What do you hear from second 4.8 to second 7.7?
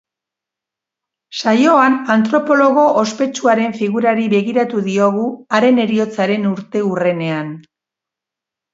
diogu haren heriotzaren urteurrenean.